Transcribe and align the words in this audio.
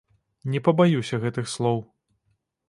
Не 0.53 0.61
пабаюся 0.67 1.19
гэтых 1.27 1.53
слоў. 1.53 1.79